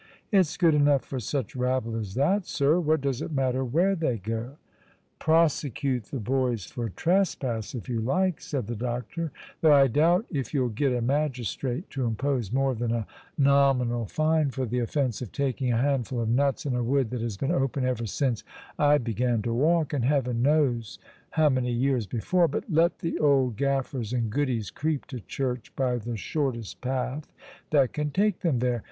[0.31, 2.79] "It's good enough for such rabble as that, sir.
[2.79, 4.57] What does it matter where they go?"
[5.19, 10.55] "Prosecute the boys for trespass, if you like," said the doctor;"■ though I doubt if
[10.55, 13.05] you'll get a magistrate to impose more than a
[13.37, 17.21] nominal fine for the offence of taking a handful of nuts in a wood that
[17.21, 18.43] has been open ever since
[18.79, 20.97] I began to walk, and heaven knows
[21.29, 25.97] how many years before; but let the old gaffers and goodies creep to church by
[25.97, 27.31] the shortest path
[27.69, 28.79] that can take them there.